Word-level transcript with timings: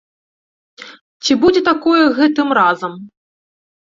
Ці 1.25 1.33
будзе 1.43 1.61
такое 1.71 2.03
гэтым 2.19 2.47
разам? 2.59 2.93